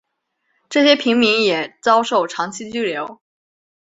[0.67, 3.21] 这些平民也遭受长期拘留。